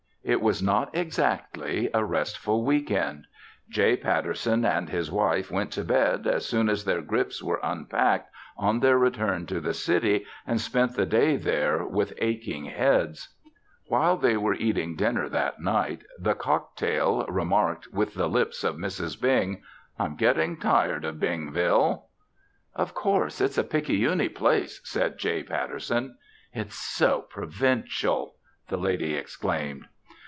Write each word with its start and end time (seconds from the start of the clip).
It 0.23 0.39
was 0.39 0.61
not 0.61 0.95
exactly 0.95 1.89
a 1.95 2.05
restful 2.05 2.63
week 2.63 2.91
end. 2.91 3.25
J. 3.69 3.97
Patterson 3.97 4.63
and 4.63 4.87
his 4.87 5.11
wife 5.11 5.49
went 5.49 5.71
to 5.73 5.83
bed, 5.83 6.27
as 6.27 6.45
soon 6.45 6.69
as 6.69 6.85
their 6.85 7.01
grips 7.01 7.41
were 7.41 7.59
unpacked, 7.63 8.29
on 8.55 8.79
their 8.81 8.99
return 8.99 9.47
to 9.47 9.59
the 9.59 9.73
city 9.73 10.27
and 10.45 10.61
spent 10.61 10.93
the 10.95 11.07
day 11.07 11.37
there 11.37 11.83
with 11.83 12.13
aching 12.19 12.65
heads. 12.65 13.29
While 13.87 14.15
they 14.15 14.37
were 14.37 14.53
eating 14.53 14.95
dinner 14.95 15.27
that 15.27 15.59
night, 15.59 16.03
the 16.19 16.35
cocktail 16.35 17.25
remarked 17.27 17.91
with 17.91 18.13
the 18.13 18.29
lips 18.29 18.63
of 18.63 18.75
Mrs. 18.75 19.19
Bing: 19.19 19.63
"I'm 19.97 20.15
getting 20.15 20.57
tired 20.57 21.03
of 21.03 21.15
Bingville." 21.15 22.03
"Oh, 22.03 22.03
of 22.75 22.93
course, 22.93 23.41
it's 23.41 23.57
a 23.57 23.63
picayune 23.63 24.29
place," 24.29 24.81
said 24.83 25.17
J. 25.17 25.41
Patterson. 25.41 26.19
"It's 26.53 26.75
so 26.75 27.21
provincial!" 27.27 28.35
the 28.67 28.77
lady 28.77 29.15
exclaimed. 29.15 29.87